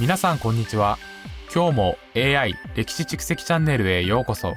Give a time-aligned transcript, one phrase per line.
[0.00, 0.98] 皆さんこんにちは。
[1.54, 4.56] 今日も AI 歴史蓄積チャンネルへようこそ。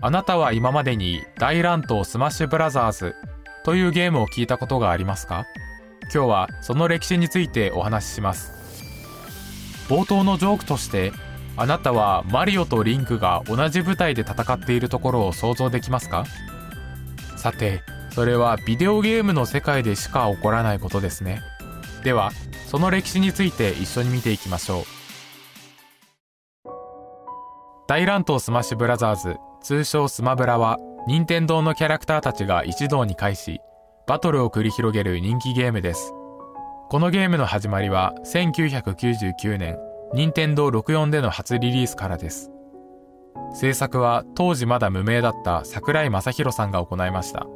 [0.00, 3.14] あなたは今までに大乱闘スマッシュブラザーズ
[3.62, 5.44] というゲームを聞いたことがありますか？
[6.04, 8.54] 今日はその歴史についてお話しします。
[9.86, 11.12] 冒頭のジョークとして
[11.58, 16.24] あなたはマリオとリンクが同じ舞台で戦っているところを想像できますか？
[17.36, 21.42] さてそれはビデオゲームの世界でしか起こらないことですね。
[22.02, 22.30] では
[22.68, 24.84] その歴史について一緒に見ていきましょう。
[27.86, 33.60] 大乱闘スマッシュブラザーズ通称スマブラは任天堂のキャラクターたちが一堂に会し
[34.06, 36.12] バトルを繰り広げる人気ゲームです。
[36.90, 39.78] このゲームの始まりは1999年
[40.12, 42.50] 任天堂64での初リリースからです。
[43.54, 47.46] 制作は当時まだ無名だった桜井政博さんが行いました。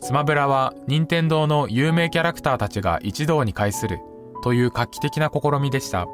[0.00, 3.98] スマブラは任天堂の有名キャラクターたちが一堂に会する
[4.42, 6.06] という画期的な試みでした。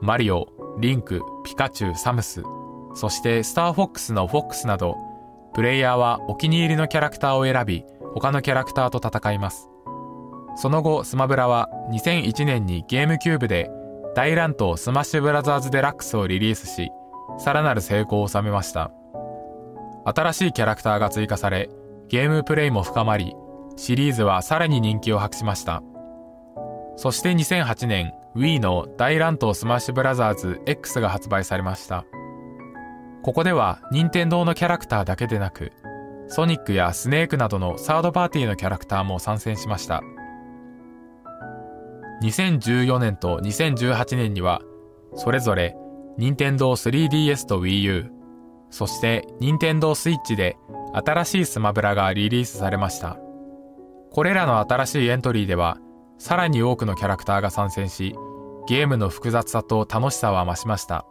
[0.00, 0.48] マリオ、
[0.78, 2.42] リンク、ピカチュウ、サムス。
[2.94, 4.96] そしてスターフォックスのフォックスなど
[5.54, 9.68] プレイヤーはお気に入りのキャラクターを選び他のキャラクターと戦います。
[10.56, 13.70] その後スマブラは2001年にゲームキューブで
[14.14, 16.90] 大乱闘スマッシュブラザーズデラックスをリリースし
[17.38, 18.90] さらなる成功を収めました。
[20.04, 21.70] 新しいキャラクターが追加され
[22.12, 23.34] ゲームプレイも深まり
[23.74, 25.82] シリーズはさらに人気を博しました。
[26.96, 32.04] そして2008年 Wii の大乱闘スマッシュブラザーズ X が発売されました。
[33.22, 35.72] ここでは任天堂のキャラクターだけでなく
[36.28, 40.02] ソニックやスネークなどのサードパーティーのキャラクターも参戦しました。
[42.22, 44.60] 2014年と2018年には
[45.14, 45.74] それぞれ
[46.18, 48.12] 任天堂 3DS と Wii U
[48.72, 50.56] そして任天堂 Switch で
[50.94, 53.18] 新しいスマブラがリリースされました。
[54.10, 55.78] これらの新しいエントリーでは
[56.18, 58.14] さらに多くのキャラクターが参戦し
[58.66, 61.06] ゲームの複雑さと楽しさは増しました。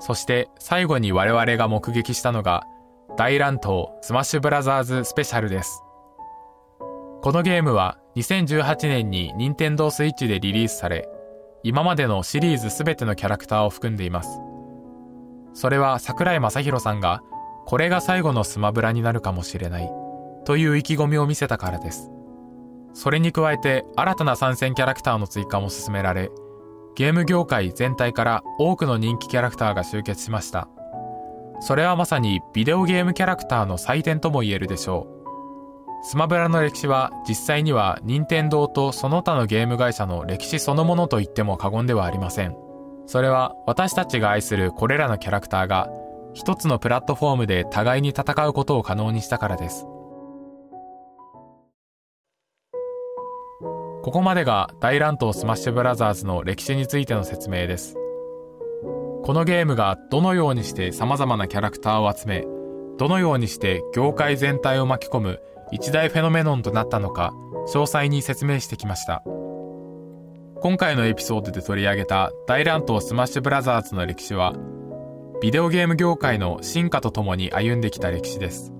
[0.00, 2.64] そして最後に我々が目撃したのが
[3.16, 5.82] 大乱闘スマッシュブラザーズスペシャルです。
[7.22, 11.08] このゲームは2018年に任天堂 switch でリリースされ
[11.62, 14.40] 今までのシリーズ全てのキャラクターを含んでいます。
[15.58, 17.24] それは桜井正宏さんが
[17.66, 19.90] これが最後のスマブラになるかもしれない
[20.44, 22.12] という意気込みを見せたからです。
[22.94, 26.30] それに加えて新たな参戦キャラクターの追加も進められ
[26.94, 30.68] ゲーム業界全体から多くの人気キャラクターが集結しました。
[31.58, 35.08] それはまさにビデオゲームキャラクターの祭典とも言えるでしょ
[36.04, 36.06] う。
[36.06, 42.67] スマブラの歴史は実際には任天堂とその他のゲーム会社の歴史そのものと言っても過言ではありません。
[43.08, 45.88] それは私たちが愛するこれらのキャラクターが
[46.34, 49.86] 一つのプラットフォームで互いに戦うことを可能にしたからです。
[54.02, 57.94] ここまでが大乱闘スマッシュブラザーズの歴史についての説明です。
[59.24, 62.46] このゲームがどのようにして様々なキャラクターを集め
[62.98, 65.40] どのようにして業界全体を巻き込む
[65.72, 67.32] 一大フェノメノンとなったのか
[67.72, 69.22] 詳細に説明してきました。
[70.60, 74.54] 今回のエピソードで取り上げた大乱闘スマッシュブラザーズの歴史は
[75.40, 78.72] ビデオゲーム業界の進化とともに歩んできた歴史です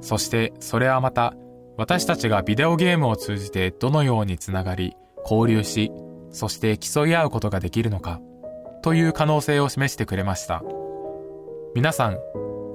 [0.00, 1.34] そしてそれはまた
[1.76, 5.92] 私たちがビデオゲームを通じてどのようにつながり交流し
[6.30, 8.20] そして競い合うことができるのか
[8.82, 10.64] という可能性を示してくれました
[11.74, 12.18] 皆さん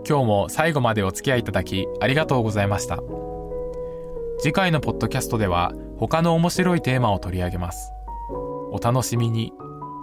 [0.08, 3.00] 今日も最後までお付き合いいただきありがとうございました。
[4.40, 7.94] 次回のポッドキャストでは他の面白いテーマを取り上げます。
[8.72, 9.54] お楽しみに。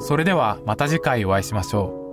[0.01, 2.08] それではまた次回お会いしましょう。